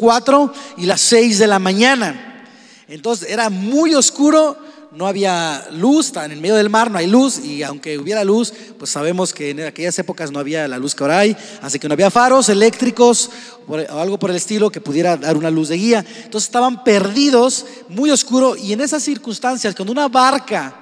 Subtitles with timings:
[0.00, 2.46] 4 y las 6 de la mañana.
[2.88, 4.56] Entonces era muy oscuro,
[4.92, 8.50] no había luz, en el medio del mar no hay luz y aunque hubiera luz,
[8.78, 11.86] pues sabemos que en aquellas épocas no había la luz que ahora hay, así que
[11.86, 13.30] no había faros eléctricos
[13.68, 16.04] o algo por el estilo que pudiera dar una luz de guía.
[16.24, 20.74] Entonces estaban perdidos, muy oscuro y en esas circunstancias, cuando una barca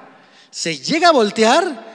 [0.48, 1.88] se llega a voltear,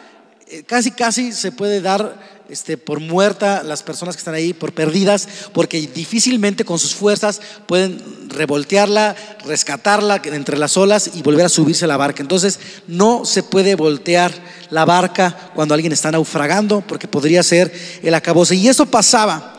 [0.47, 4.73] eh, casi casi se puede dar este, por muerta las personas que están ahí, por
[4.73, 9.15] perdidas, porque difícilmente con sus fuerzas pueden revoltearla,
[9.45, 12.21] rescatarla entre las olas y volver a subirse a la barca.
[12.21, 14.31] Entonces no se puede voltear
[14.69, 18.55] la barca cuando alguien está naufragando, porque podría ser el acabose.
[18.55, 19.57] Y eso pasaba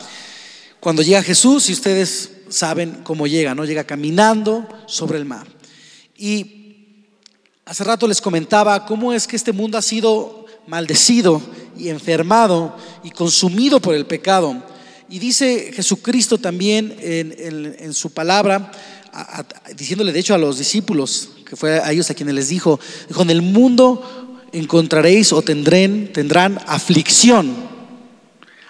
[0.80, 3.64] cuando llega Jesús, y ustedes saben cómo llega, ¿no?
[3.64, 5.46] Llega caminando sobre el mar.
[6.16, 7.06] Y
[7.64, 11.40] hace rato les comentaba cómo es que este mundo ha sido maldecido
[11.78, 14.62] y enfermado y consumido por el pecado.
[15.08, 18.72] Y dice Jesucristo también en, su palabra,
[19.76, 23.22] diciéndole de hecho a los discípulos, que fue a ellos a quienes les dijo, dijo,
[23.22, 27.54] en el mundo encontraréis o tendrán, tendrán aflicción.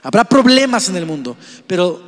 [0.03, 2.03] Habrá problemas en el mundo, pero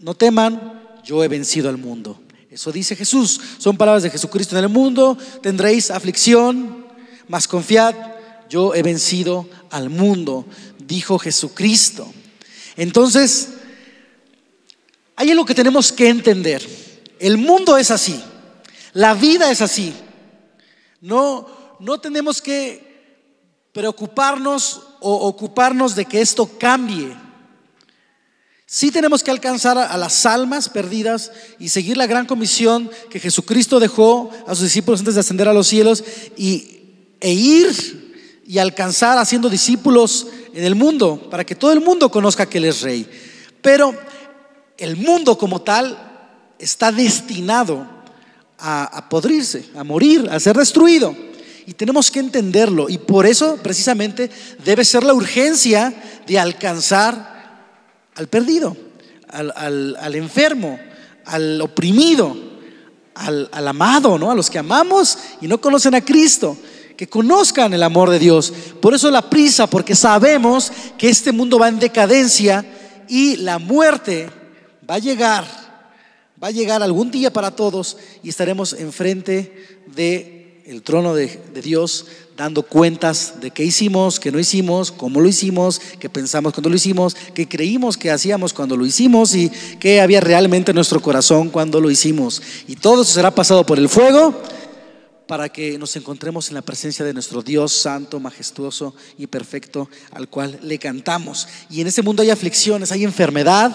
[0.00, 2.20] no teman, yo he vencido al mundo.
[2.50, 3.40] Eso dice Jesús.
[3.58, 4.56] Son palabras de Jesucristo.
[4.56, 6.86] En el mundo tendréis aflicción,
[7.28, 7.94] mas confiad,
[8.48, 10.46] yo he vencido al mundo,
[10.86, 12.12] dijo Jesucristo.
[12.76, 13.48] Entonces,
[15.16, 16.66] hay algo que tenemos que entender.
[17.18, 18.22] El mundo es así,
[18.92, 19.94] la vida es así.
[21.00, 21.46] No,
[21.80, 22.86] no tenemos que
[23.72, 27.16] preocuparnos o ocuparnos de que esto cambie.
[28.68, 33.78] Sí tenemos que alcanzar a las almas perdidas y seguir la gran comisión que Jesucristo
[33.78, 36.02] dejó a sus discípulos antes de ascender a los cielos
[36.36, 36.80] y,
[37.20, 38.05] e ir
[38.46, 42.66] y alcanzar haciendo discípulos en el mundo, para que todo el mundo conozca que Él
[42.66, 43.08] es rey.
[43.60, 43.94] Pero
[44.78, 45.98] el mundo como tal
[46.58, 47.86] está destinado
[48.58, 51.14] a, podrirse, a morir, a ser destruido.
[51.66, 52.88] Y tenemos que entenderlo.
[52.88, 54.30] Y por eso precisamente
[54.64, 55.92] debe ser la urgencia
[56.26, 57.34] de alcanzar
[58.14, 58.76] al perdido,
[59.28, 60.78] al, enfermo,
[61.24, 62.36] al oprimido,
[63.14, 64.30] al, al amado, ¿no?
[64.30, 66.56] a los que amamos y no conocen a Cristo
[66.96, 68.52] que conozcan el amor de Dios.
[68.80, 72.64] Por eso la prisa, porque sabemos que este mundo va en decadencia
[73.08, 74.30] y la muerte
[74.88, 75.44] va a llegar,
[76.42, 80.36] va a llegar algún día para todos y estaremos enfrente de
[80.82, 85.80] trono de, de Dios dando cuentas de qué hicimos, qué no hicimos, cómo lo hicimos,
[85.98, 90.20] qué pensamos cuando lo hicimos, qué creímos que hacíamos cuando lo hicimos y qué había
[90.20, 92.42] realmente en nuestro corazón cuando lo hicimos.
[92.68, 94.34] Y todo eso será pasado por el fuego
[95.26, 100.28] para que nos encontremos en la presencia de nuestro Dios santo, majestuoso y perfecto, al
[100.28, 101.48] cual le cantamos.
[101.68, 103.74] Y en ese mundo hay aflicciones, hay enfermedad,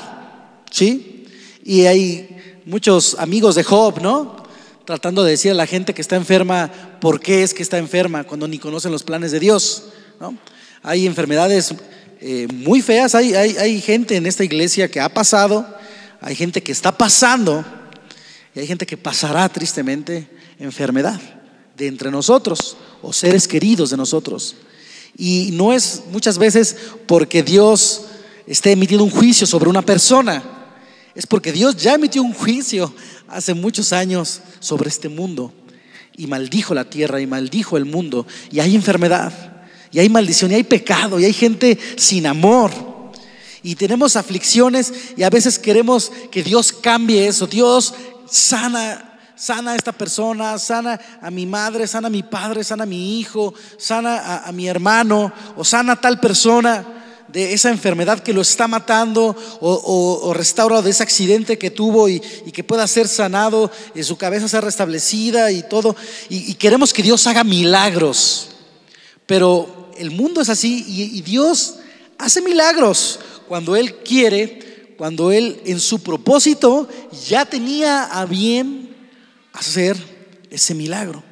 [0.71, 1.25] ¿sí?
[1.63, 4.45] Y hay muchos amigos de Job, ¿no?
[4.85, 8.23] Tratando de decir a la gente que está enferma por qué es que está enferma
[8.23, 9.89] cuando ni conocen los planes de Dios,
[10.19, 10.37] ¿no?
[10.83, 11.75] Hay enfermedades
[12.21, 15.67] eh, muy feas, hay, hay, hay gente en esta iglesia que ha pasado,
[16.21, 17.65] hay gente que está pasando
[18.55, 20.29] y hay gente que pasará tristemente
[20.59, 21.19] enfermedad
[21.81, 24.55] de entre nosotros o seres queridos de nosotros.
[25.17, 26.77] Y no es muchas veces
[27.07, 28.03] porque Dios
[28.45, 30.43] esté emitiendo un juicio sobre una persona,
[31.15, 32.93] es porque Dios ya emitió un juicio
[33.27, 35.51] hace muchos años sobre este mundo
[36.15, 39.33] y maldijo la tierra y maldijo el mundo y hay enfermedad
[39.91, 42.71] y hay maldición y hay pecado y hay gente sin amor
[43.63, 47.93] y tenemos aflicciones y a veces queremos que Dios cambie eso, Dios
[48.29, 49.10] sana
[49.41, 53.19] sana a esta persona, sana a mi madre, sana a mi padre, sana a mi
[53.19, 58.41] hijo, sana a, mi hermano o sana a tal persona de esa enfermedad que lo
[58.41, 64.03] está matando o, restaura de ese accidente que tuvo y, que pueda ser sanado, y
[64.03, 65.95] su cabeza sea restablecida y todo.
[66.29, 68.49] Y, queremos que Dios haga milagros.
[69.25, 71.77] Pero el mundo es así y Dios
[72.19, 76.87] hace milagros cuando Él quiere, cuando Él en su propósito
[77.27, 78.90] ya tenía a bien
[79.53, 79.97] hacer
[80.49, 81.23] ese milagro.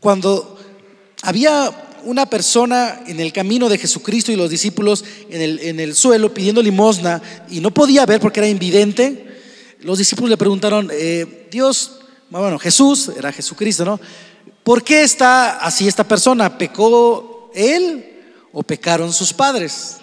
[0.00, 0.58] Cuando
[1.22, 1.70] había
[2.04, 6.34] una persona en el camino de Jesucristo y los discípulos en el, en el suelo
[6.34, 9.32] pidiendo limosna y no podía ver porque era invidente,
[9.80, 14.00] los discípulos le preguntaron, eh, Dios, bueno, Jesús, era Jesucristo, ¿no?
[14.62, 16.56] ¿Por qué está así esta persona?
[16.56, 18.20] ¿Pecó él
[18.52, 19.96] o pecaron sus padres?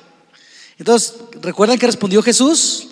[0.77, 2.87] Entonces, ¿recuerdan que respondió Jesús?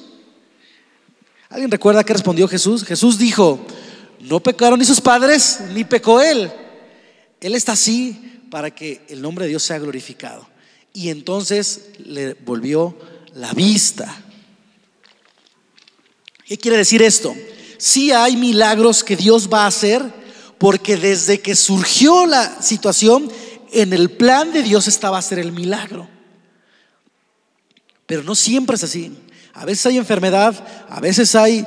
[1.50, 2.84] ¿Alguien recuerda que respondió Jesús?
[2.84, 3.60] Jesús dijo,
[4.28, 6.52] no pecaron ni sus padres, ni pecó él.
[7.42, 10.48] Él está así para que el nombre de Dios sea glorificado.
[10.94, 12.98] Y entonces le volvió
[13.34, 14.24] la vista.
[16.46, 17.36] ¿Qué quiere decir esto?
[17.78, 20.04] sí hay milagros que Dios va a hacer,
[20.58, 23.32] porque desde que surgió la situación,
[23.72, 26.10] en el plan de Dios estaba hacer el milagro.
[28.06, 29.16] Pero no siempre es así.
[29.54, 31.66] A veces hay enfermedad, a veces hay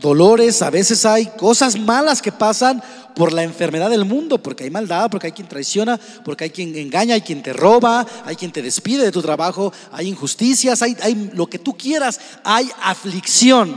[0.00, 2.82] dolores, a veces hay cosas malas que pasan
[3.14, 6.74] por la enfermedad del mundo, porque hay maldad, porque hay quien traiciona, porque hay quien
[6.76, 11.30] engaña, hay quien te roba, hay quien te despide de tu trabajo, hay injusticias, hay,
[11.34, 13.76] lo que tú quieras, hay aflicción,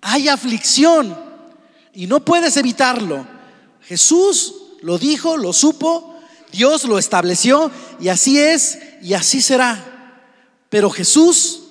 [0.00, 1.16] hay aflicción
[1.92, 3.26] y no puedes evitarlo.
[3.82, 6.16] Jesús lo dijo, lo supo,
[6.52, 7.70] Dios lo estableció
[8.00, 9.86] y así es y así será.
[10.68, 11.64] Pero Jesús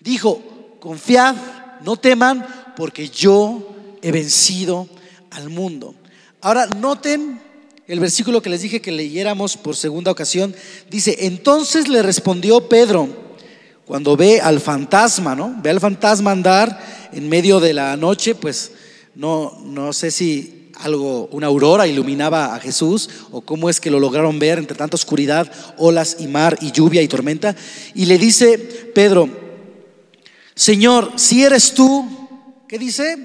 [0.00, 0.40] dijo,
[0.80, 1.34] confiad,
[1.82, 2.46] no teman,
[2.78, 4.86] porque yo he vencido
[5.32, 5.96] al mundo.
[6.40, 7.40] Ahora noten
[7.88, 10.54] el versículo que les dije que leyéramos por segunda ocasión.
[10.88, 13.08] Dice, entonces le respondió Pedro,
[13.84, 15.56] cuando ve al fantasma, ¿no?
[15.60, 18.70] Ve al fantasma andar en medio de la noche, pues
[19.16, 23.98] no, no sé si algo, una aurora iluminaba a Jesús o cómo es que lo
[23.98, 27.56] lograron ver entre tanta oscuridad, olas y mar y lluvia y tormenta.
[27.96, 28.56] Y le dice
[28.94, 29.28] Pedro,
[30.54, 32.17] Señor, si eres tú,
[32.68, 33.16] ¿Qué dice?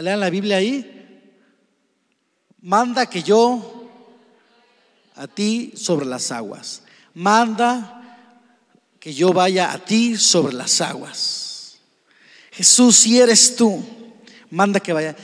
[0.00, 1.20] Lean la Biblia ahí.
[2.60, 3.90] Manda que yo
[5.16, 6.82] a ti sobre las aguas.
[7.12, 8.30] Manda
[9.00, 11.78] que yo vaya a ti sobre las aguas.
[12.52, 13.84] Jesús, si eres tú,
[14.50, 15.16] manda que vaya.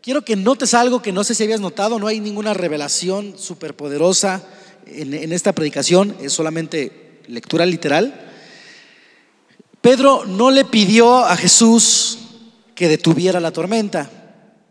[0.00, 4.42] Quiero que notes algo que no sé si habías notado, no hay ninguna revelación superpoderosa
[4.86, 8.30] en, en esta predicación, es solamente lectura literal.
[9.82, 12.21] Pedro no le pidió a Jesús
[12.82, 14.10] que detuviera la tormenta.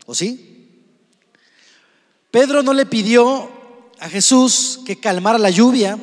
[0.04, 0.76] ¿O sí?
[2.30, 3.50] Pedro no le pidió
[3.98, 5.98] a Jesús que calmara la lluvia.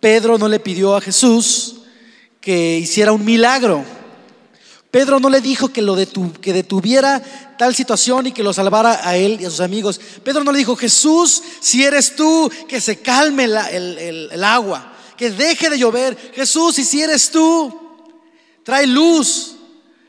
[0.00, 1.76] Pedro no le pidió a Jesús
[2.42, 3.82] que hiciera un milagro.
[4.90, 5.96] Pedro no le dijo que, lo
[6.42, 7.22] que detuviera
[7.56, 9.98] tal situación y que lo salvara a él y a sus amigos.
[10.22, 15.30] Pedro no le dijo, Jesús, si eres tú, que se calme el, el agua, que
[15.30, 16.32] deje de llover.
[16.34, 17.80] Jesús, si eres tú,
[18.62, 19.53] trae luz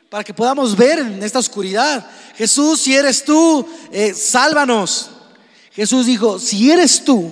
[0.10, 2.06] para que podamos ver en esta oscuridad.
[2.36, 5.12] Jesús, si eres tú, eh, sálvanos.
[5.72, 7.32] Jesús dijo, si eres tú,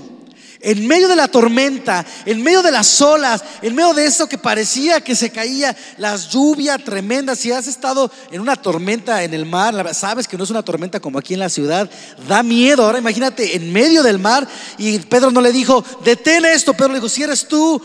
[0.60, 4.38] en medio de la tormenta, en medio de las olas, en medio de eso que
[4.38, 9.46] parecía que se caía, las lluvias tremendas, si has estado en una tormenta en el
[9.46, 11.90] mar, sabes que no es una tormenta como aquí en la ciudad,
[12.30, 12.86] da miedo.
[12.86, 14.48] Ahora imagínate en medio del mar
[14.78, 17.82] y Pedro no le dijo, detén esto, Pedro le dijo, si eres tú,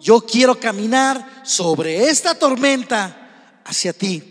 [0.00, 4.29] yo quiero caminar sobre esta tormenta hacia ti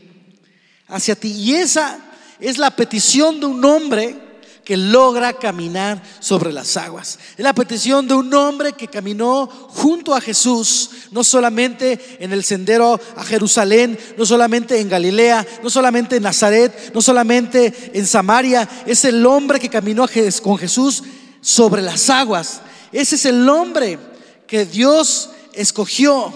[0.90, 1.32] hacia ti.
[1.32, 2.00] Y esa
[2.40, 4.30] es la petición de un hombre
[4.70, 7.18] que logra caminar sobre las aguas.
[7.36, 12.44] Es la petición de un hombre que caminó junto a Jesús, no solamente en el
[12.44, 18.70] sendero a Jerusalén, no solamente en Galilea, no solamente en Nazaret, no solamente en Samaria.
[18.86, 20.06] Es el hombre que caminó
[20.44, 21.02] con Jesús
[21.42, 22.62] sobre las aguas.
[22.92, 23.98] Ese es el hombre
[24.46, 26.32] que Dios escogió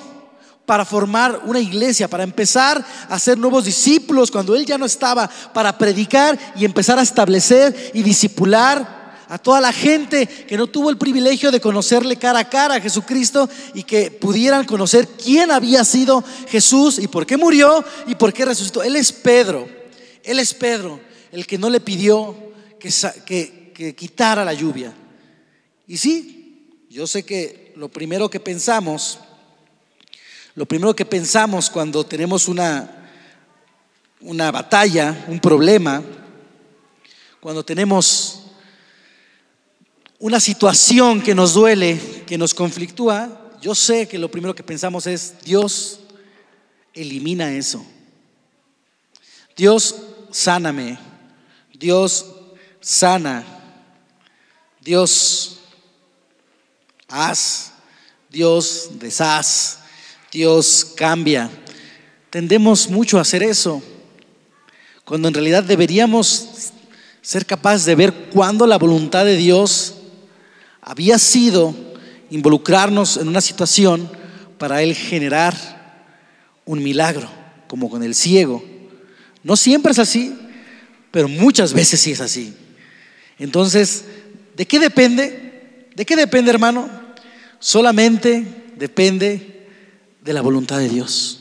[0.66, 5.30] para formar una iglesia, para empezar a hacer nuevos discípulos cuando él ya no estaba,
[5.54, 10.90] para predicar y empezar a establecer y discipular a toda la gente que no tuvo
[10.90, 15.84] el privilegio de conocerle cara a cara a Jesucristo y que pudieran conocer quién había
[15.84, 18.84] sido Jesús y por qué murió y por qué resucitó.
[18.84, 19.68] Él es Pedro,
[20.24, 21.00] él es Pedro,
[21.32, 22.38] el que no le pidió
[22.80, 22.90] que,
[23.26, 24.94] que, que quitara la lluvia.
[25.88, 29.20] Y sí, yo sé que lo primero que pensamos
[30.56, 33.10] lo primero que pensamos cuando tenemos una,
[34.22, 36.04] una batalla, un problema,
[37.40, 38.44] cuando tenemos
[40.20, 45.08] una situación que nos duele, que nos conflictúa, yo sé que lo primero que pensamos
[45.08, 46.02] es, Dios,
[46.94, 47.84] elimina eso.
[49.56, 49.96] Dios,
[50.32, 51.00] sáname.
[51.74, 52.26] Dios,
[52.80, 53.44] sana.
[54.82, 55.60] Dios,
[57.08, 57.72] haz.
[58.30, 59.83] Dios, deshaz.
[60.34, 61.48] Dios cambia.
[62.32, 63.84] Tendemos mucho a hacer eso,
[65.06, 66.72] cuando en realidad deberíamos
[67.22, 69.94] ser capaces de ver cuándo la voluntad de Dios
[70.82, 71.76] había sido
[72.32, 74.10] involucrarnos en una situación
[74.58, 75.56] para Él generar
[76.66, 77.30] un milagro,
[77.68, 78.66] como con el ciego.
[79.44, 80.36] No siempre es así,
[81.12, 82.56] pero muchas veces sí es así.
[83.38, 84.06] Entonces,
[84.58, 85.90] ¿de qué depende?
[85.96, 86.90] ¿De qué depende, hermano?
[87.60, 89.53] Solamente depende
[90.24, 91.40] de la voluntad de Dios,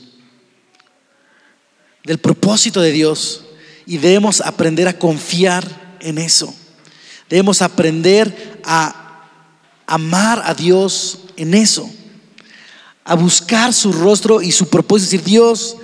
[2.03, 3.45] del propósito de Dios.
[3.85, 6.53] Y debemos aprender a confiar en eso.
[7.29, 9.29] Debemos aprender a
[9.85, 11.89] amar a Dios en eso.
[13.03, 15.11] A buscar su rostro y su propósito.
[15.11, 15.75] Decir, Dios,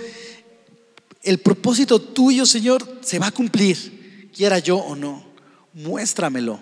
[1.24, 5.26] el propósito tuyo, Señor, se va a cumplir, quiera yo o no.
[5.74, 6.60] Muéstramelo.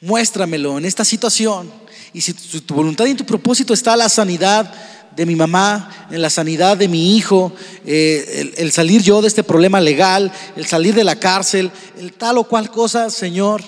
[0.00, 1.70] Muéstramelo en esta situación.
[2.14, 4.72] Y si tu voluntad y tu propósito está la sanidad
[5.16, 7.52] de mi mamá, en la sanidad de mi hijo,
[7.84, 12.38] eh, el, salir yo de este problema legal, el salir de la cárcel, el tal
[12.38, 13.62] o cual cosa, Señor,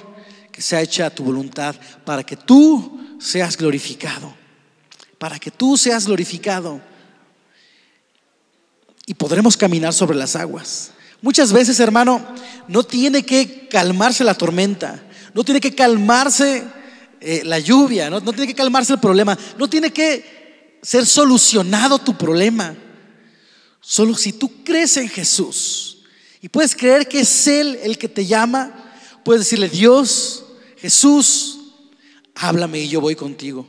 [0.50, 1.74] que sea hecha tu voluntad
[2.04, 4.34] para que tú seas glorificado,
[5.18, 6.80] para que tú seas glorificado
[9.06, 10.92] y podremos caminar sobre las aguas.
[11.20, 12.24] Muchas veces, hermano,
[12.68, 15.02] no tiene que calmarse la tormenta,
[15.34, 16.64] no tiene que calmarse
[17.20, 20.43] eh, la lluvia, no, no tiene que calmarse el problema, no tiene que
[20.84, 22.76] ser solucionado tu problema.
[23.80, 26.04] Solo si tú crees en Jesús
[26.40, 28.92] y puedes creer que es Él el que te llama,
[29.24, 30.44] puedes decirle, Dios,
[30.78, 31.58] Jesús,
[32.34, 33.68] háblame y yo voy contigo.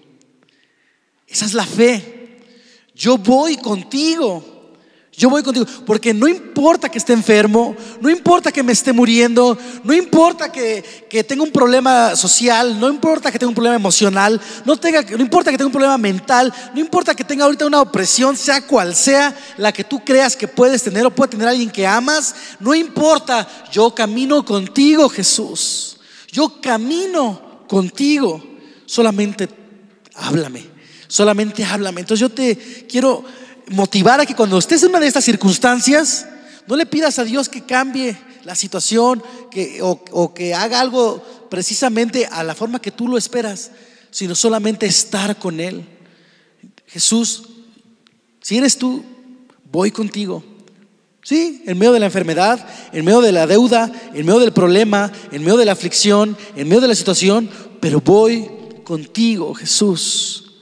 [1.27, 2.39] Esa es la fe.
[2.93, 4.54] Yo voy contigo.
[5.17, 9.57] Yo voy contigo, porque no importa que esté enfermo, no importa que me esté muriendo,
[9.86, 10.84] no importa que,
[11.25, 15.51] tenga un problema social, no importa que tenga un problema emocional, no, tenga, no importa
[15.51, 19.34] que tenga un problema mental, no importa que tenga ahorita una opresión, sea cual sea
[19.57, 23.48] la que tú creas que puedes tener o puede tener alguien que amas, no importa,
[23.72, 25.98] yo camino contigo Jesús,
[26.29, 28.43] yo camino contigo,
[28.86, 29.48] solamente
[30.15, 30.65] háblame,
[31.07, 32.01] solamente háblame.
[32.01, 33.24] Entonces yo te quiero
[33.69, 36.27] motivar a que cuando estés en una de estas circunstancias,
[36.67, 42.27] no le pidas a Dios que cambie la situación que, o, que haga algo precisamente
[42.27, 43.72] a la forma que tú lo esperas,
[44.12, 45.84] sino solamente estar con Él.
[46.88, 47.43] Jesús,
[48.41, 49.03] si eres tú,
[49.72, 50.43] voy contigo.
[51.24, 55.12] Sí, en medio de la enfermedad, en medio de la deuda, en medio del problema,
[55.31, 58.48] en medio de la aflicción, en medio de la situación, pero voy
[58.84, 60.53] contigo, Jesús.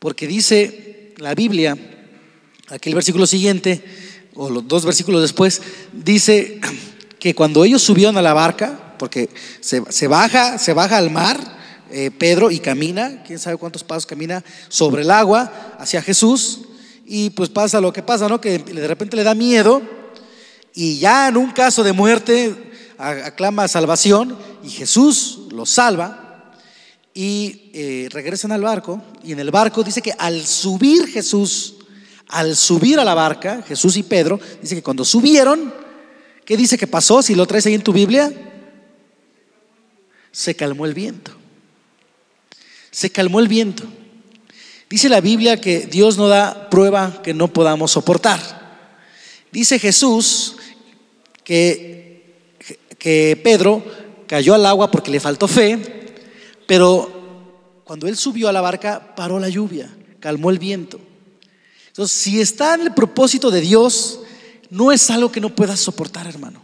[0.00, 1.76] Porque dice la Biblia,
[2.68, 3.82] aquel versículo siguiente,
[4.34, 5.60] o los dos versículos después,
[5.92, 6.60] dice
[7.18, 9.28] que cuando ellos subieron a la barca, porque
[9.60, 11.38] se, baja, se baja al mar,
[11.90, 16.60] eh, Pedro y camina, quién sabe cuántos pasos camina sobre el agua hacia Jesús,
[17.04, 18.40] y pues pasa lo que pasa, ¿no?
[18.40, 19.82] Que de repente le da miedo,
[20.74, 22.54] y ya en un caso de muerte
[22.96, 26.21] aclama salvación, y Jesús lo salva,
[27.14, 31.76] y eh, regresan al barco y en el barco dice que al subir Jesús,
[32.28, 35.72] al subir a la barca, Jesús y Pedro, dice que cuando subieron,
[36.44, 37.22] ¿qué dice que pasó?
[37.22, 38.32] Si lo traes ahí en tu Biblia,
[40.30, 41.32] se calmó el viento.
[42.90, 43.84] Se calmó el viento.
[44.88, 48.40] Dice la Biblia que Dios no da prueba que no podamos soportar.
[49.50, 50.56] Dice Jesús
[51.44, 52.24] que,
[52.98, 53.84] que Pedro
[54.26, 56.01] cayó al agua porque le faltó fe
[56.72, 60.98] pero cuando él subió a la barca, paró la lluvia, calmó el viento.
[61.88, 64.20] Entonces, si está en el propósito de Dios,
[64.70, 66.62] no es algo que no puedas soportar, hermano.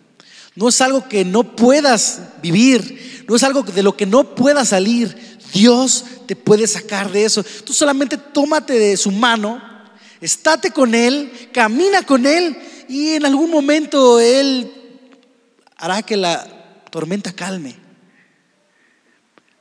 [0.55, 4.71] No es algo que no puedas vivir, no es algo de lo que no puedas
[4.71, 5.15] salir.
[5.53, 7.45] Dios te puede sacar de eso.
[7.62, 9.61] Tú solamente tómate de su mano,
[10.23, 12.57] estate con Él, camina con Él
[12.88, 14.73] y en algún momento Él
[15.77, 16.49] hará que la
[16.91, 17.88] tormenta calme.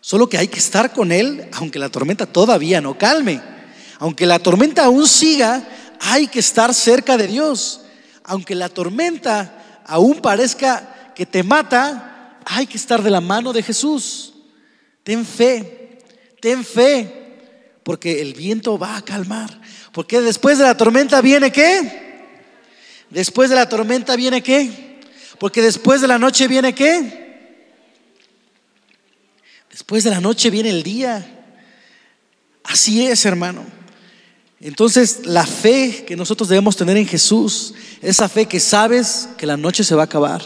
[0.08, 3.42] Solo que hay que estar con Él, aunque la tormenta todavía no calme.
[4.00, 5.68] Aunque la tormenta aún siga,
[6.00, 7.82] hay que estar cerca de Dios.
[8.24, 13.62] Aunque la tormenta aún parezca que te mata, hay que estar de la mano de
[13.62, 14.34] Jesús.
[15.04, 16.00] Ten fe,
[16.40, 17.42] ten fe,
[17.84, 19.60] porque el viento va a calmar.
[19.92, 22.24] Porque después de la tormenta viene qué?
[23.10, 25.02] Después de la tormenta viene qué?
[25.38, 27.27] Porque después de la noche viene qué?
[29.78, 31.24] Después de la noche viene el día.
[32.64, 33.64] Así es, hermano.
[34.60, 39.56] Entonces, la fe que nosotros debemos tener en Jesús, esa fe que sabes que la
[39.56, 40.42] noche se va a acabar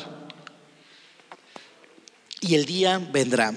[2.42, 3.54] y el día vendrá.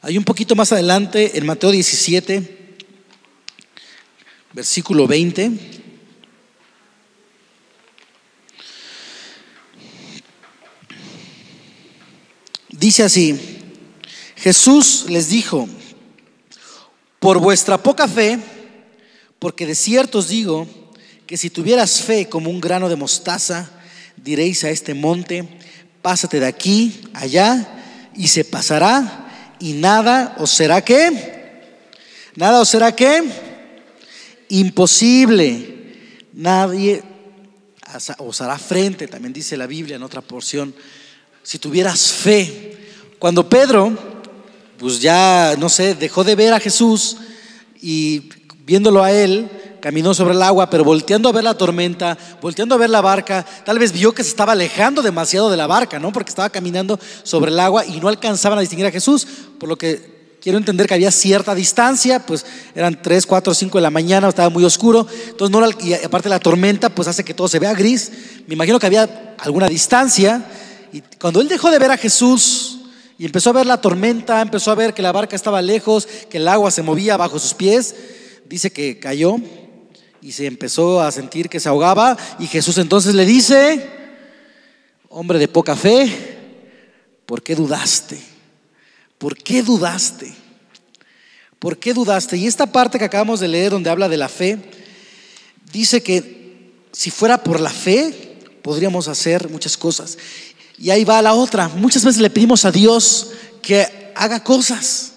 [0.00, 2.76] Hay un poquito más adelante en Mateo 17,
[4.52, 5.58] versículo 20.
[12.68, 13.57] Dice así,
[14.40, 15.68] Jesús les dijo,
[17.18, 18.38] por vuestra poca fe,
[19.38, 20.66] porque de cierto os digo
[21.26, 23.68] que si tuvieras fe como un grano de mostaza,
[24.16, 25.48] diréis a este monte,
[26.02, 31.60] pásate de aquí, allá, y se pasará, y nada os será qué,
[32.36, 33.24] nada os será qué,
[34.48, 35.96] imposible,
[36.32, 37.02] nadie
[38.18, 40.74] os hará frente, también dice la Biblia en otra porción,
[41.42, 42.76] si tuvieras fe.
[43.18, 44.17] Cuando Pedro
[44.78, 47.16] pues ya, no sé, dejó de ver a Jesús
[47.80, 48.30] y
[48.64, 52.78] viéndolo a él, caminó sobre el agua, pero volteando a ver la tormenta, volteando a
[52.78, 56.12] ver la barca, tal vez vio que se estaba alejando demasiado de la barca, ¿no?
[56.12, 59.26] Porque estaba caminando sobre el agua y no alcanzaban a distinguir a Jesús,
[59.58, 62.44] por lo que quiero entender que había cierta distancia, pues
[62.74, 66.38] eran 3, 4, 5 de la mañana, estaba muy oscuro, entonces no, y aparte la
[66.38, 68.10] tormenta pues hace que todo se vea gris,
[68.46, 70.44] me imagino que había alguna distancia,
[70.92, 72.77] y cuando él dejó de ver a Jesús,
[73.18, 76.36] y empezó a ver la tormenta, empezó a ver que la barca estaba lejos, que
[76.36, 77.96] el agua se movía bajo sus pies.
[78.48, 79.36] Dice que cayó
[80.22, 82.16] y se empezó a sentir que se ahogaba.
[82.38, 83.90] Y Jesús entonces le dice,
[85.08, 86.38] hombre de poca fe,
[87.26, 88.20] ¿por qué dudaste?
[89.18, 90.32] ¿Por qué dudaste?
[91.58, 92.36] ¿Por qué dudaste?
[92.36, 94.58] Y esta parte que acabamos de leer donde habla de la fe,
[95.72, 100.18] dice que si fuera por la fe, podríamos hacer muchas cosas.
[100.78, 101.68] Y ahí va la otra.
[101.68, 105.12] Muchas veces le pedimos a Dios que haga cosas,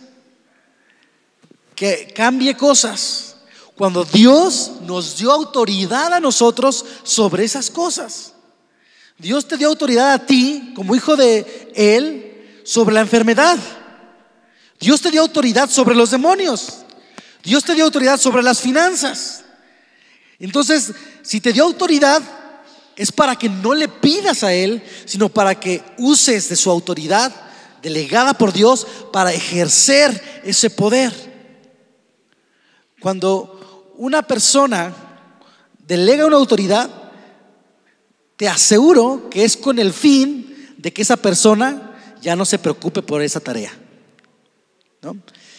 [1.75, 3.36] que cambie cosas,
[3.75, 8.34] cuando Dios nos dio autoridad a nosotros sobre esas cosas.
[9.18, 13.58] Dios te dio autoridad a ti, como hijo de Él, sobre la enfermedad.
[14.80, 16.80] Dios te dio autoridad sobre los demonios.
[17.44, 19.44] Dios te dio autoridad sobre las finanzas.
[20.39, 20.91] Entonces,
[21.22, 22.22] si te dio autoridad,
[23.01, 27.34] es para que no le pidas a Él, sino para que uses de su autoridad
[27.81, 31.12] delegada por Dios para ejercer ese poder.
[33.00, 34.93] Cuando una persona
[35.88, 36.91] delega una autoridad,
[38.38, 43.01] te aseguro que es con el fin de que esa persona ya no se preocupe
[43.01, 43.72] por esa tarea.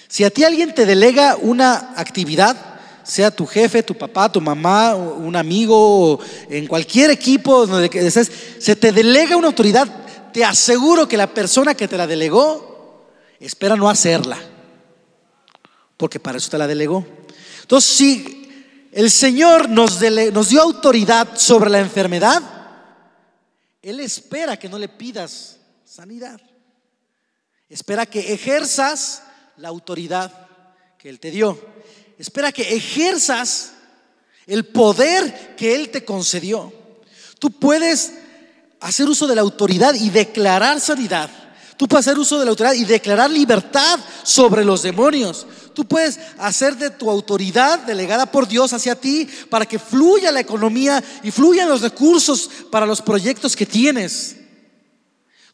[0.06, 2.71] Si a ti alguien te delega una actividad,
[3.04, 8.92] sea tu jefe, tu papá, tu mamá, un amigo, en cualquier equipo donde se te
[8.92, 9.88] delega una autoridad,
[10.32, 14.38] te aseguro que la persona que te la delegó espera no hacerla,
[15.96, 17.04] porque para eso te la delegó.
[17.62, 20.00] Entonces, si el Señor nos,
[20.32, 22.42] nos dio autoridad sobre la enfermedad,
[23.82, 26.40] Él espera que no le pidas sanidad.
[27.68, 29.22] Espera que ejerzas
[29.56, 30.30] la autoridad
[30.98, 31.58] que Él te dio
[32.22, 33.72] espera que ejerzas
[34.46, 36.72] el poder que Él te concedió.
[37.40, 38.12] Tú puedes
[38.78, 41.28] hacer uso de la autoridad y declarar sanidad.
[41.76, 45.48] Tú puedes hacer uso de la autoridad y declarar libertad sobre los demonios.
[45.74, 50.38] Tú puedes hacer de tu autoridad delegada por Dios hacia ti para que fluya la
[50.38, 54.36] economía y fluyan los recursos para los proyectos que tienes.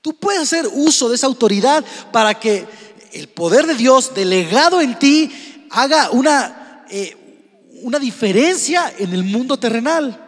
[0.03, 2.67] Tú puedes hacer uso de esa autoridad para que
[3.15, 5.33] el poder de Dios delegado en ti
[5.71, 7.17] haga una, eh,
[7.83, 10.25] una diferencia en el mundo terrenal.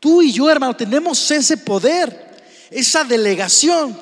[0.00, 3.96] Tú y yo, hermano, tenemos ese poder, esa delegación.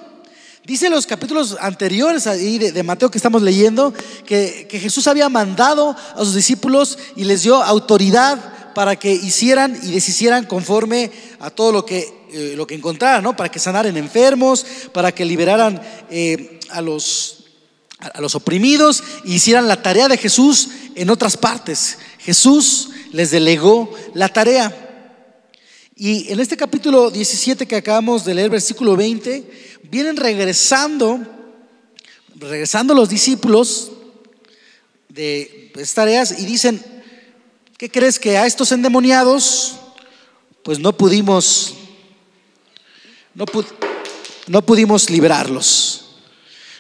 [0.65, 3.93] Dice los capítulos anteriores ahí de, Mateo que estamos leyendo
[4.25, 9.91] que, Jesús había mandado a sus discípulos y les dio autoridad para que hicieran y
[9.91, 11.11] deshicieran conforme
[11.41, 13.35] a todo lo que, eh, lo que encontraran, ¿no?
[13.35, 17.40] para que sanaran enfermos, para que liberaran eh, a los
[18.01, 21.99] a los oprimidos y hicieran la tarea de Jesús en otras partes.
[22.19, 24.89] Jesús les delegó la tarea.
[25.95, 31.21] Y en este capítulo 17 que acabamos de leer, versículo 20, vienen regresando,
[32.37, 33.93] regresando los discípulos
[35.11, 36.83] de estas tareas y dicen,
[37.77, 39.77] ¿qué crees que a estos endemoniados,
[40.63, 41.75] pues no pudimos,
[43.35, 43.45] no,
[44.47, 46.07] no pudimos liberarlos?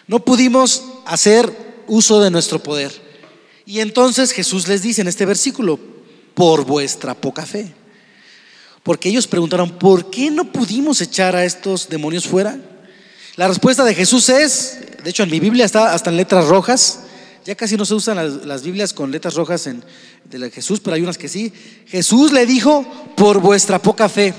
[0.06, 1.52] No pudimos hacer
[1.88, 2.92] uso de nuestro poder.
[3.66, 5.78] Y entonces Jesús les dice en este versículo,
[6.34, 7.74] por vuestra poca fe.
[8.84, 12.58] Porque ellos preguntaron, ¿por qué no pudimos echar a estos demonios fuera?
[13.36, 17.00] La respuesta de Jesús es, de hecho en mi Biblia está hasta en letras rojas,
[17.44, 19.82] ya casi no se usan las, Biblias con letras rojas en,
[20.24, 21.52] de la Jesús, pero hay unas que sí.
[21.86, 22.84] Jesús le dijo,
[23.16, 24.32] por vuestra poca fe.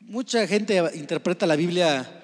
[0.00, 2.21] Mucha gente interpreta la Biblia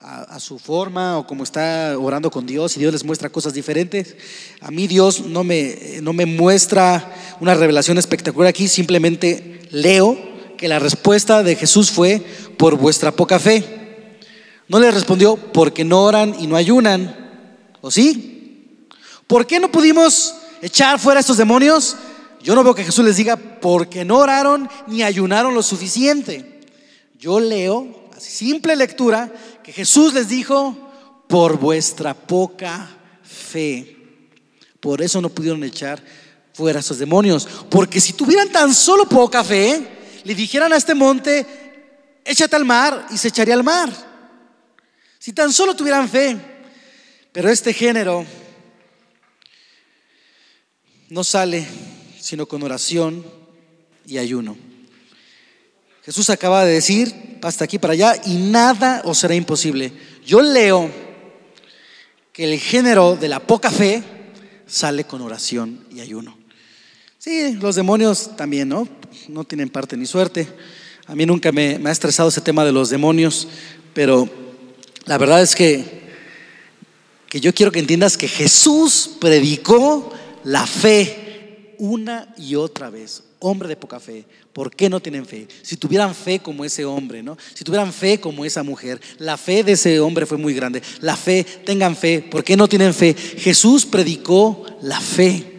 [0.00, 4.16] a, su forma o como está orando con Dios y Dios les muestra cosas diferentes.
[4.60, 10.16] A mí Dios no me, no me muestra una revelación espectacular aquí, simplemente leo
[10.56, 12.22] que la respuesta de Jesús fue
[12.56, 13.64] por vuestra poca fe.
[14.68, 17.16] No le respondió porque no oran y no ayunan.
[17.80, 18.86] ¿O sí?
[19.26, 21.96] ¿Por qué no pudimos echar fuera a estos demonios?
[22.42, 26.60] Yo no veo que Jesús les diga porque no oraron ni ayunaron lo suficiente.
[27.18, 29.32] Yo leo, así simple lectura,
[29.68, 30.74] que Jesús les dijo,
[31.28, 32.88] por vuestra poca
[33.22, 33.98] fe.
[34.80, 36.02] Por eso no pudieron echar
[36.54, 37.46] fuera a esos demonios.
[37.68, 39.86] Porque si tuvieran tan solo poca fe,
[40.24, 41.44] le dijeran a este monte,
[42.24, 43.92] échate al mar y se echaría al mar.
[45.18, 46.38] Si tan solo tuvieran fe.
[47.30, 48.24] Pero este género
[51.10, 51.68] no sale
[52.18, 53.22] sino con oración
[54.06, 54.67] y ayuno.
[56.08, 59.92] Jesús acaba de decir, hasta aquí para allá, y nada os será imposible.
[60.24, 60.90] Yo leo
[62.32, 64.02] que el género de la poca fe
[64.66, 66.38] sale con oración y ayuno.
[67.18, 68.88] Sí, los demonios también, ¿no?
[69.28, 70.48] No tienen parte ni suerte.
[71.04, 73.46] A mí nunca me, ha estresado ese tema de los demonios,
[73.92, 74.30] pero
[75.04, 75.84] la verdad es que,
[77.28, 80.10] que yo quiero que entiendas que Jesús predicó
[80.42, 83.24] la fe una y otra vez.
[83.40, 85.46] Hombre de poca fe, ¿por qué no tienen fe?
[85.62, 87.38] Si tuvieran fe como ese hombre, ¿no?
[87.54, 90.82] Si tuvieran fe como esa mujer, la fe de ese hombre fue muy grande.
[91.00, 93.14] La fe, tengan fe, ¿por qué no tienen fe?
[93.14, 95.58] Jesús predicó la fe.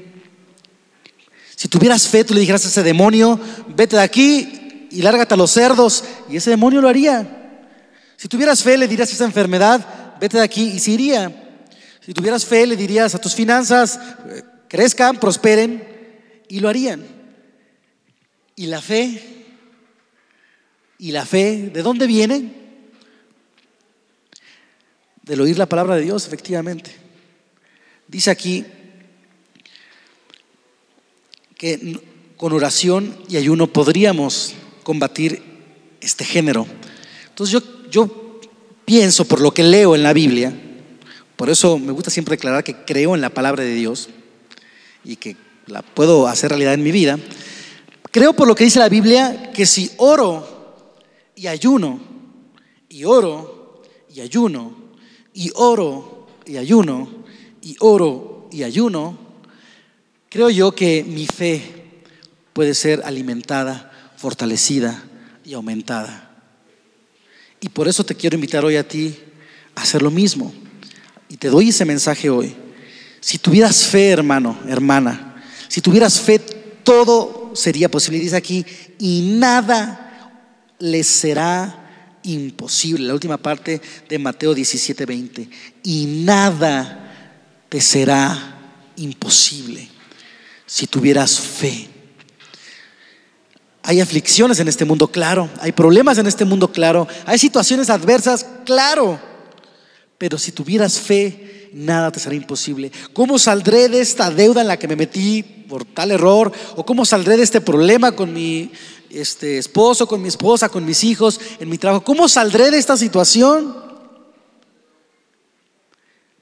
[1.56, 3.40] Si tuvieras fe, tú le dijeras a ese demonio,
[3.70, 7.56] vete de aquí y lárgate a los cerdos, y ese demonio lo haría.
[8.18, 11.32] Si tuvieras fe, le dirías a esa enfermedad, vete de aquí y se iría.
[12.06, 14.00] Si tuvieras fe, le dirías a tus finanzas,
[14.68, 15.88] crezcan, prosperen,
[16.50, 17.19] y lo harían.
[18.60, 19.46] ¿Y la fe?
[20.98, 22.52] ¿Y la fe de dónde viene?
[25.24, 26.94] Del oír la palabra de Dios, efectivamente.
[28.10, 28.66] Dice aquí
[31.56, 32.02] que
[32.36, 35.42] con oración y ayuno podríamos combatir
[36.02, 36.68] este género.
[37.30, 38.42] Entonces yo, yo
[38.84, 40.54] pienso por lo que leo en la Biblia,
[41.38, 44.10] por eso me gusta siempre declarar que creo en la palabra de Dios
[45.06, 47.18] y que la puedo hacer realidad en mi vida.
[48.12, 50.86] Creo por lo que dice la Biblia que si oro
[51.36, 52.00] y ayuno,
[52.90, 54.76] y oro y ayuno,
[55.34, 57.08] y oro y ayuno,
[57.62, 59.18] y oro y ayuno,
[60.28, 61.62] creo yo que mi fe
[62.54, 65.04] puede ser alimentada, fortalecida
[65.46, 66.26] y aumentada.
[67.62, 69.16] Y por eso te quiero invitar hoy a ti
[69.76, 70.52] a hacer lo mismo.
[71.30, 72.56] Y te doy ese mensaje hoy.
[73.20, 78.20] Si tuvieras fe, hermano, hermana, si tuvieras fe, todo sería posible.
[78.20, 78.66] Dice aquí,
[79.00, 80.36] y nada
[80.80, 83.08] les será imposible.
[83.08, 85.50] La última parte de Mateo 17, 20.
[85.84, 87.06] Y nada
[87.70, 88.58] te será
[88.98, 89.88] imposible
[90.66, 91.88] si tuvieras fe.
[93.84, 95.50] Hay aflicciones en este mundo, claro.
[95.62, 97.08] Hay problemas en este mundo, claro.
[97.26, 99.29] Hay situaciones adversas, claro.
[100.20, 102.92] Pero si tuvieras fe, nada te será imposible.
[103.14, 105.44] ¿Cómo saldré de esta deuda en la que me metí?
[105.70, 106.52] por tal error?
[106.76, 108.72] ¿O cómo saldré de este problema con mi
[109.10, 112.04] este, esposo, con mi esposa, con mis hijos, en mi trabajo?
[112.04, 113.78] ¿Cómo saldré de esta situación?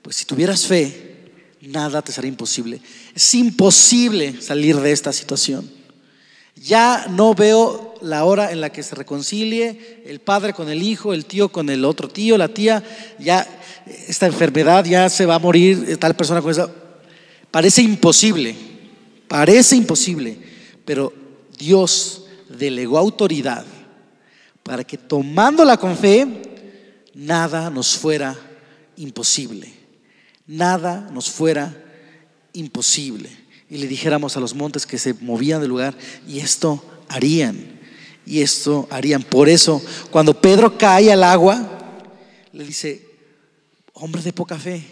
[0.01, 1.29] Pues si tuvieras fe,
[1.61, 2.81] nada te será imposible.
[3.13, 5.69] Es imposible salir de esta situación.
[6.55, 11.13] Ya no veo la hora en la que se reconcilie el padre con el hijo,
[11.13, 12.83] el tío con el otro tío, la tía,
[13.19, 13.47] ya
[14.07, 16.69] esta enfermedad ya se va a morir tal persona con esa.
[17.51, 18.55] Parece imposible.
[19.27, 20.38] Parece imposible,
[20.86, 21.13] pero
[21.57, 23.65] Dios delegó autoridad
[24.63, 26.27] para que tomándola con fe,
[27.13, 28.38] nada nos fuera
[28.95, 29.73] imposible.
[30.45, 31.75] Nada nos fuera
[32.53, 33.29] imposible.
[33.69, 37.76] Y le dijéramos a los montes que se movían del lugar y esto harían.
[38.27, 39.23] Y esto harían.
[39.23, 41.59] Por eso, cuando Pedro cae al agua,
[42.51, 43.03] le dice,
[43.93, 44.85] hombre de poca fe,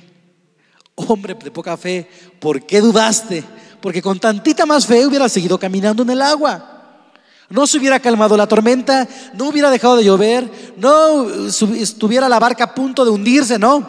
[0.95, 3.43] hombre de poca fe, ¿por qué dudaste?
[3.85, 7.13] porque con tantita más fe hubiera seguido caminando en el agua.
[7.51, 12.63] No se hubiera calmado la tormenta, no hubiera dejado de llover, no estuviera la barca
[12.63, 13.87] a punto de hundirse, no.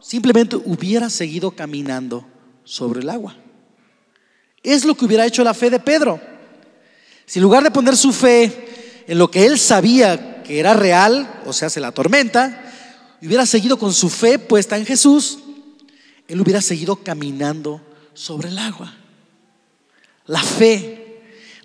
[0.00, 2.26] Simplemente hubiera seguido caminando
[2.64, 3.36] sobre el agua.
[4.60, 6.20] Es lo que hubiera hecho la fe de Pedro.
[7.26, 11.40] Si en lugar de poner su fe en lo que él sabía que era real,
[11.46, 12.72] o sea, se la tormenta,
[13.22, 15.38] hubiera seguido con su fe puesta en Jesús,
[16.28, 17.80] él hubiera seguido caminando
[18.14, 18.94] sobre el agua.
[20.26, 21.20] La fe.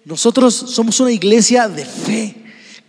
[0.05, 2.35] Nosotros somos una iglesia de fe.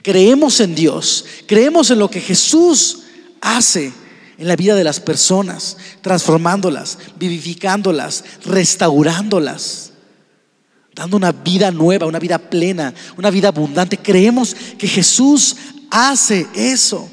[0.03, 1.25] Creemos en Dios.
[1.47, 3.01] Creemos en lo que Jesús
[3.41, 3.93] hace
[4.39, 9.93] en la vida de las personas, transformándolas, vivificándolas, restaurándolas,
[10.99, 13.97] dando una vida nueva, una vida plena, una vida abundante.
[13.97, 15.57] Creemos que Jesús
[15.91, 17.09] hace eso,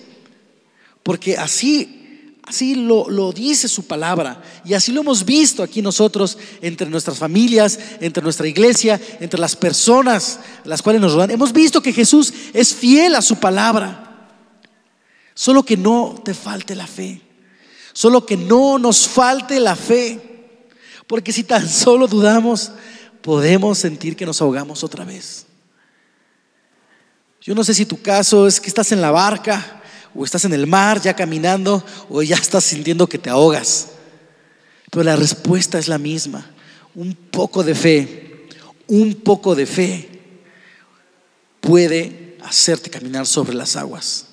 [1.03, 2.01] porque así
[2.47, 4.39] Así lo, dice su palabra.
[4.63, 9.55] Y así lo hemos visto aquí nosotros, entre nuestras familias, entre nuestra iglesia, entre las
[9.55, 11.31] personas las cuales nos rodean.
[11.31, 14.29] Hemos visto que Jesús es fiel a su palabra.
[15.33, 17.19] Solo que no te falte la fe.
[17.93, 20.19] Solo que no nos falte la fe.
[21.07, 22.71] Porque si tan solo dudamos,
[23.25, 25.47] podemos sentir que nos ahogamos otra vez.
[27.41, 29.81] Yo no sé si tu caso es que estás en la barca
[30.13, 33.87] o estás en el mar ya caminando, o ya estás sintiendo que te ahogas.
[34.91, 36.45] Pero la respuesta es la misma.
[36.93, 38.47] Un poco de fe,
[38.85, 40.21] un poco de fe
[41.61, 44.27] puede hacerte caminar sobre las aguas.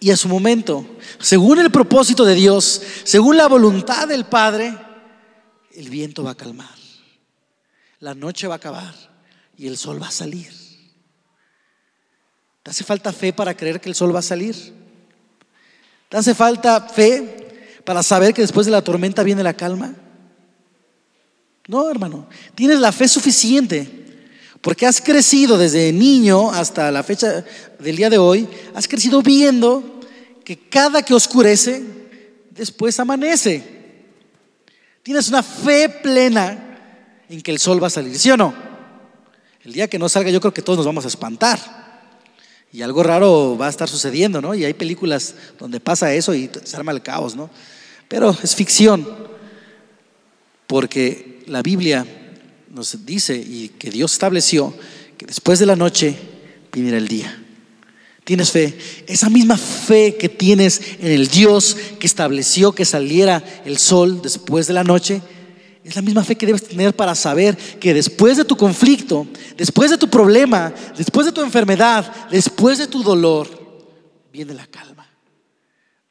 [0.00, 0.84] Y a su momento,
[1.20, 4.76] según el propósito de Dios, según la voluntad del Padre,
[5.72, 6.77] el viento va a calmar,
[8.00, 8.94] la noche va a acabar
[9.56, 10.50] y el sol va a salir.
[12.62, 14.54] ¿Te hace falta fe para creer que el sol va a salir?
[16.08, 19.94] ¿Te hace falta fe para saber que después de la tormenta viene la calma?
[21.66, 23.98] No, hermano, tienes la fe suficiente
[24.60, 27.44] porque has crecido desde niño hasta la fecha
[27.78, 30.00] del día de hoy, has crecido viendo
[30.44, 31.82] que cada que oscurece,
[32.50, 33.62] después amanece.
[35.02, 36.67] Tienes una fe plena
[37.28, 38.54] en que el sol va a salir, ¿sí o no?
[39.64, 41.78] El día que no salga yo creo que todos nos vamos a espantar.
[42.72, 44.54] Y algo raro va a estar sucediendo, ¿no?
[44.54, 47.50] Y hay películas donde pasa eso y se arma el caos, ¿no?
[48.08, 49.06] Pero es ficción,
[50.66, 52.06] porque la Biblia
[52.70, 54.74] nos dice y que Dios estableció
[55.16, 56.16] que después de la noche
[56.72, 57.42] viniera el día.
[58.24, 58.76] ¿Tienes fe?
[59.06, 64.66] Esa misma fe que tienes en el Dios que estableció que saliera el sol después
[64.66, 65.22] de la noche,
[65.88, 69.90] es la misma fe que debes tener para saber que después de tu conflicto, después
[69.90, 73.48] de tu problema, después de tu enfermedad, después de tu dolor,
[74.32, 75.08] viene la calma.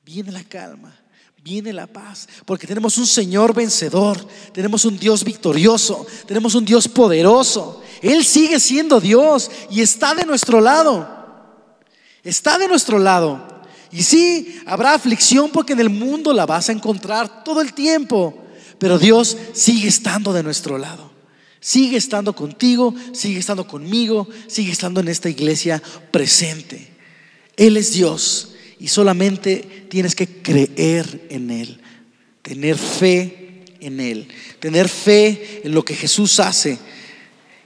[0.03, 0.93] Viene la calma
[1.47, 4.17] viene la paz, porque tenemos un Señor vencedor,
[4.51, 7.81] tenemos un Dios victorioso, tenemos un Dios poderoso.
[8.01, 11.07] Él sigue siendo Dios y está de nuestro lado.
[12.21, 13.47] Está de nuestro lado.
[13.91, 18.43] Y sí, habrá aflicción porque en el mundo la vas a encontrar todo el tiempo,
[18.79, 21.11] pero Dios sigue estando de nuestro lado.
[21.59, 26.87] Sigue estando contigo, sigue estando conmigo, sigue estando en esta iglesia presente.
[27.55, 31.81] Él es Dios y solamente tienes que creer en Él,
[32.43, 34.27] tener fe en Él,
[34.59, 36.77] tener fe en lo que Jesús hace,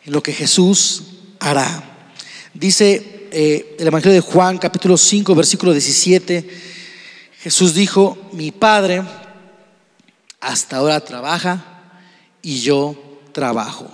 [0.05, 1.03] en lo que Jesús
[1.39, 2.09] hará.
[2.53, 6.49] Dice eh, el Evangelio de Juan capítulo 5 versículo 17,
[7.41, 9.03] Jesús dijo, mi Padre
[10.41, 11.63] hasta ahora trabaja
[12.41, 13.89] y yo trabajo.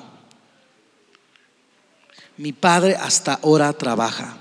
[2.38, 4.38] Mi Padre hasta ahora trabaja.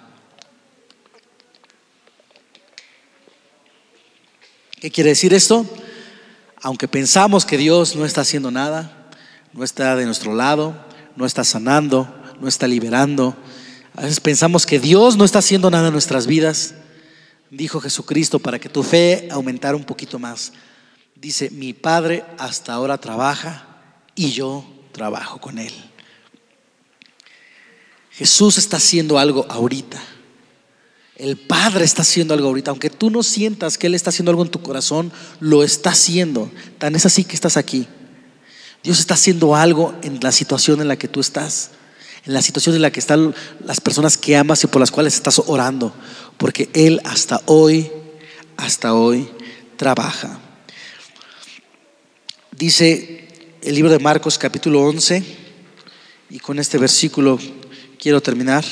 [4.81, 5.66] ¿Qué quiere decir esto?
[6.62, 9.09] Aunque pensamos que Dios no está haciendo nada,
[9.53, 10.77] no está de nuestro lado,
[11.16, 12.09] no está sanando,
[12.40, 13.37] no está liberando,
[13.95, 16.75] a veces pensamos que Dios no está haciendo nada en nuestras vidas,
[17.51, 20.53] dijo Jesucristo para que tu fe aumentara un poquito más.
[21.17, 23.67] Dice, mi Padre hasta ahora trabaja
[24.15, 25.73] y yo trabajo con Él.
[28.11, 30.01] Jesús está haciendo algo ahorita.
[31.17, 34.43] El Padre está haciendo algo ahorita, aunque tú no sientas que Él está haciendo algo
[34.43, 36.51] en tu corazón, lo está haciendo.
[36.79, 37.89] Tan es así que estás aquí.
[38.83, 41.71] Dios está haciendo algo en la situación en la que tú estás,
[42.27, 45.15] en la situación en la que están las personas que amas y por las cuales
[45.15, 45.95] estás orando,
[46.37, 47.91] porque Él hasta hoy,
[48.57, 49.29] hasta hoy
[49.77, 50.41] trabaja.
[52.57, 53.29] Dice
[53.61, 55.23] el libro de Marcos capítulo 11,
[56.31, 57.38] y con este versículo
[57.99, 58.64] quiero terminar.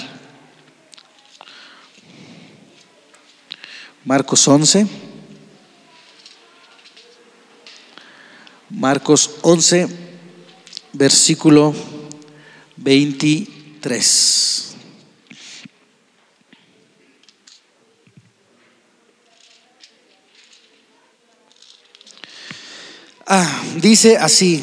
[4.07, 4.87] Marcos 11.
[8.71, 9.87] Marcos 11,
[10.95, 11.75] versículo
[12.79, 14.74] 23.
[23.27, 24.63] Ah, dice así,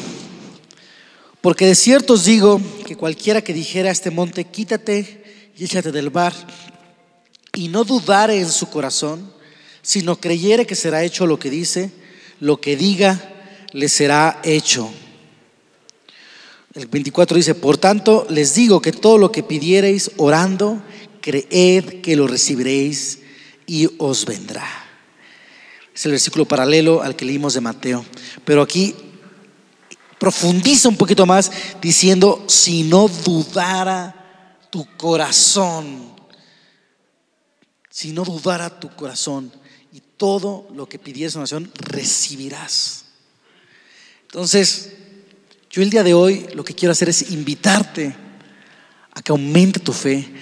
[1.40, 5.90] porque de cierto os digo que cualquiera que dijera a este monte, quítate y échate
[5.90, 6.32] del mar,
[7.54, 9.32] y no dudare en su corazón,
[9.82, 11.90] sino creyere que será hecho lo que dice,
[12.38, 13.20] lo que diga
[13.72, 14.88] le será hecho.
[16.74, 20.80] El 24 dice, por tanto les digo que todo lo que pidiereis orando,
[21.20, 23.18] creed que lo recibiréis
[23.66, 24.81] y os vendrá.
[25.94, 28.04] Es el versículo paralelo al que leímos de Mateo.
[28.44, 28.94] Pero aquí
[30.18, 31.50] profundiza un poquito más
[31.80, 36.12] diciendo, si no dudara tu corazón,
[37.90, 39.52] si no dudara tu corazón
[39.92, 43.04] y todo lo que pidieras en oración recibirás.
[44.22, 44.92] Entonces,
[45.68, 48.16] yo el día de hoy lo que quiero hacer es invitarte
[49.12, 50.32] a que aumente tu fe,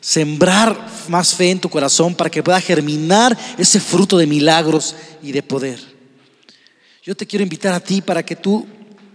[0.00, 5.32] sembrar más fe en tu corazón para que pueda germinar ese fruto de milagros y
[5.32, 5.80] de poder.
[7.02, 8.66] Yo te quiero invitar a ti para que tú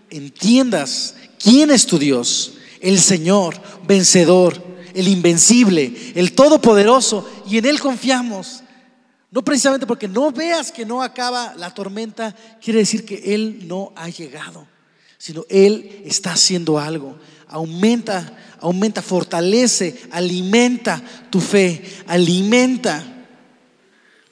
[0.10, 4.62] entiendas quién es tu Dios, el Señor, vencedor,
[4.94, 8.64] el invencible, el todopoderoso, y en Él confiamos.
[9.32, 13.92] No precisamente porque no veas que no acaba la tormenta, quiere decir que Él no
[13.96, 14.68] ha llegado,
[15.18, 17.18] sino Él está haciendo algo.
[17.54, 23.04] Aumenta, aumenta, fortalece, alimenta tu fe, alimenta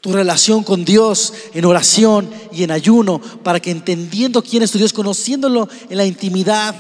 [0.02, 4.80] tu relación con Dios en oración y en ayuno, para que entendiendo quién es tu
[4.80, 6.76] Dios, conociéndolo en la intimidad,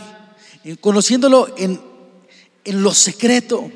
[0.79, 1.79] conociéndolo en,
[2.65, 3.71] en lo secreto,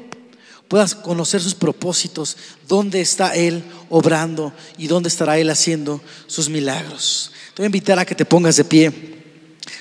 [0.67, 2.35] puedas conocer sus propósitos,
[2.67, 7.31] dónde está Él obrando y dónde estará Él haciendo sus milagros.
[7.53, 9.14] Te voy a invitar a que te pongas de pie.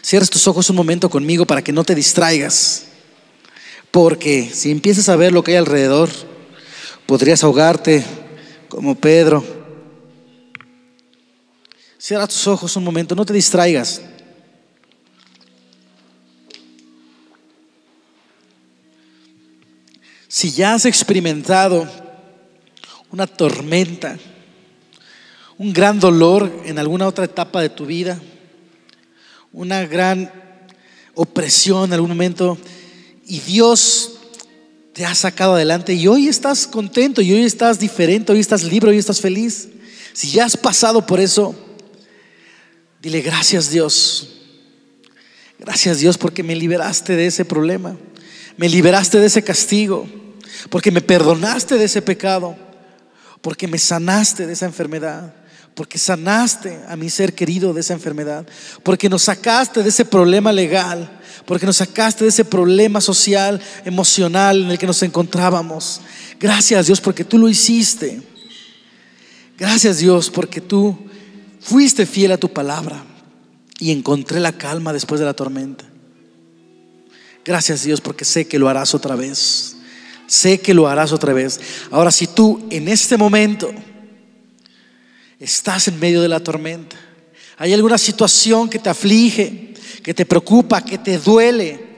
[0.05, 2.89] Cierres tus ojos un momento conmigo para que no te distraigas.
[3.91, 6.11] Porque si empiezas a ver lo que hay alrededor,
[7.07, 8.05] podrías ahogarte
[8.69, 9.43] como Pedro.
[11.97, 14.03] Cierra tus ojos un momento, no te distraigas.
[20.29, 21.89] Si ya has experimentado
[23.11, 24.19] una tormenta,
[25.57, 28.21] un gran dolor en alguna otra etapa de tu vida,
[29.55, 30.31] una gran
[31.15, 32.59] opresión en algún momento,
[33.25, 34.19] y Dios
[34.93, 38.91] te ha sacado adelante y hoy estás contento y hoy estás diferente, hoy estás libre,
[38.91, 39.69] hoy estás feliz.
[40.13, 41.55] Si ya has pasado por eso,
[43.01, 44.29] dile gracias Dios.
[45.59, 47.97] Gracias Dios porque me liberaste de ese problema,
[48.57, 50.07] me liberaste de ese castigo
[50.69, 52.57] porque me perdonaste de ese pecado,
[53.41, 55.35] porque me sanaste de esa enfermedad,
[55.75, 58.47] porque sanaste a mi ser querido de esa enfermedad,
[58.83, 64.63] porque nos sacaste de ese problema legal, porque nos sacaste de ese problema social, emocional
[64.63, 66.01] en el que nos encontrábamos.
[66.39, 68.23] Gracias Dios porque tú lo hiciste.
[69.59, 70.97] Gracias Dios porque tú
[71.61, 73.05] fuiste fiel a tu palabra
[73.81, 75.85] y encontré la calma después de la tormenta.
[77.45, 79.77] Gracias Dios porque sé que lo harás otra vez.
[80.27, 81.61] Sé que lo harás otra vez.
[81.91, 83.73] Ahora, si tú en este momento
[85.45, 86.97] estás en medio de la tormenta,
[87.57, 91.95] hay alguna situación que te aflige, que te preocupa, que te duele,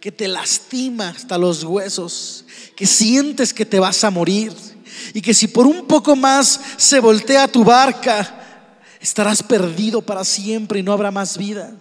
[0.00, 2.44] que te lastima hasta los huesos,
[2.76, 4.52] que sientes que te vas a morir
[5.14, 10.80] y que si por un poco más se voltea tu barca, estarás perdido para siempre
[10.80, 11.74] y no habrá más vida.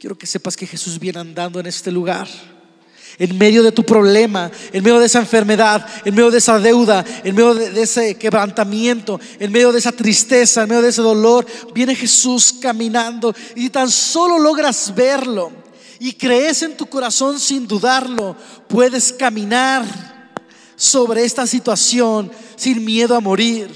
[0.00, 2.28] Quiero que sepas que Jesús viene andando en este lugar
[3.18, 7.04] en medio de tu problema, en medio de esa enfermedad, en medio de esa deuda,
[7.24, 11.44] en medio de, ese quebrantamiento, en medio de esa tristeza, en medio de ese dolor,
[11.74, 15.50] viene Jesús caminando y tan solo logras verlo
[15.98, 18.36] y crees en tu corazón sin dudarlo,
[18.68, 19.84] puedes caminar
[20.76, 23.68] sobre esta situación sin miedo a morir,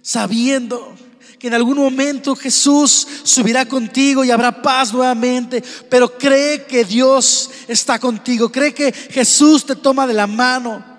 [0.00, 0.94] sabiendo
[1.38, 7.50] que en algún momento Jesús subirá contigo y habrá paz nuevamente, pero cree que Dios
[7.68, 10.98] está contigo, cree que Jesús te toma de la mano.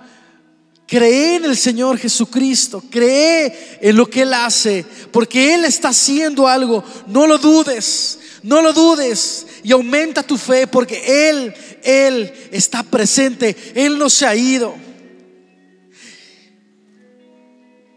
[0.87, 6.47] Cree en el Señor Jesucristo, cree en lo que Él hace, porque Él está haciendo
[6.47, 6.83] algo.
[7.05, 13.55] No lo dudes, no lo dudes y aumenta tu fe, porque Él, Él está presente,
[13.75, 14.88] Él no se ha ido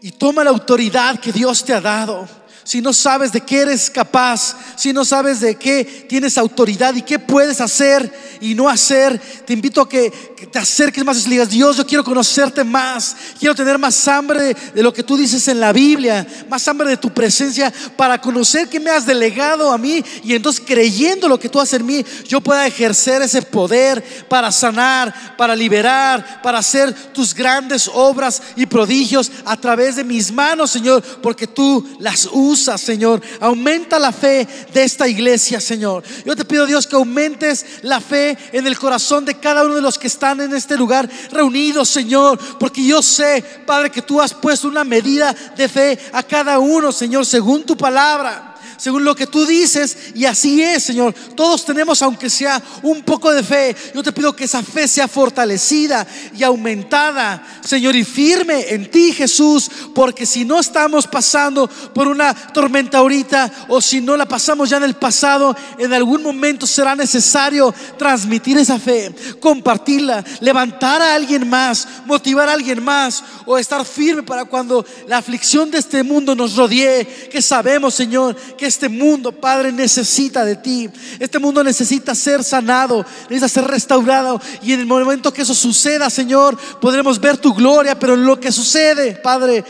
[0.03, 2.27] y toma la autoridad que Dios te ha dado.
[2.63, 7.01] Si no sabes de qué eres capaz, si no sabes de qué tienes autoridad y
[7.01, 10.11] qué puedes hacer y no hacer, te invito a que,
[10.51, 14.93] te acerques más digas, Dios, yo quiero conocerte más, quiero tener más hambre de lo
[14.93, 18.89] que tú dices en la Biblia, más hambre de tu presencia para conocer que me
[18.89, 22.67] has delegado a mí y entonces creyendo lo que tú haces en mí, yo pueda
[22.67, 29.55] ejercer ese poder para sanar, para liberar, para hacer tus grandes obras y prodigios a
[29.57, 33.21] través de mis manos, Señor, porque tú las usas, Señor.
[33.39, 36.03] Aumenta la fe de esta iglesia, Señor.
[36.25, 39.81] Yo te pido, Dios, que aumentes la fe en el corazón de cada uno de
[39.81, 44.33] los que están en este lugar reunidos, Señor, porque yo sé, Padre, que tú has
[44.33, 48.52] puesto una medida de fe a cada uno, Señor, según tu palabra
[48.83, 51.15] según lo que tú dices, y así es, Señor.
[51.37, 55.07] Todos tenemos, aunque sea un poco de fe, yo te pido que esa fe sea
[55.07, 62.09] fortalecida y aumentada, Señor, y firme en ti, Jesús, porque si no estamos pasando por
[62.09, 66.67] una tormenta ahorita, o si no la pasamos ya en el pasado, en algún momento
[66.67, 73.57] será necesario transmitir esa fe, compartirla, levantar a alguien más, motivar a alguien más, o
[73.57, 78.72] estar firme para cuando la aflicción de este mundo nos rodee, que sabemos, Señor, que
[78.73, 80.89] este mundo, Padre, necesita de ti.
[81.19, 84.41] Este mundo necesita ser sanado, necesita ser restaurado.
[84.61, 87.97] Y en el momento que eso suceda, Señor, podremos ver tu gloria.
[87.97, 89.63] Pero en lo que sucede, Padre,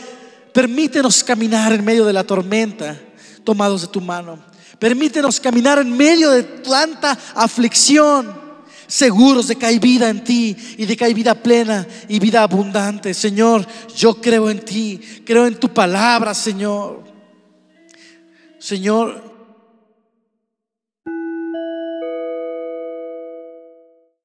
[0.52, 2.98] permítenos caminar en medio de la tormenta,
[3.44, 4.38] tomados de tu mano.
[4.78, 8.42] Permítenos caminar en medio de tanta aflicción
[8.86, 12.42] seguros de que hay vida en ti y de que hay vida plena y vida
[12.42, 13.12] abundante.
[13.12, 17.03] Señor, yo creo en ti, creo en tu palabra, Señor.
[18.64, 19.22] Señor,